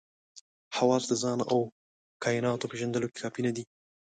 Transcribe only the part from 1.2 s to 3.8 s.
ځان او کایناتو پېژندلو کې کافي نه دي.